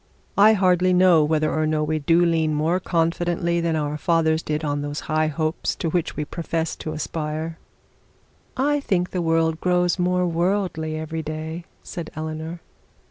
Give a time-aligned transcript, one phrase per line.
[0.35, 4.63] I hardly know whether or no we do lead more confidently than our fathers did
[4.63, 7.59] on those high hopes to which we profess to aspire.'
[8.57, 12.61] 'I think the world grows more worldly every day,' said Eleanor.